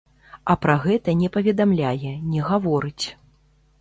[0.53, 3.05] А пра гэта не паведамляе, не гаворыць.